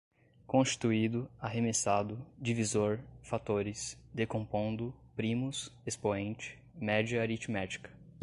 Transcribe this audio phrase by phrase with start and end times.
[0.47, 7.91] constituído, arremessado, divisor, fatores, decompondo, primos, expoente, média aritmética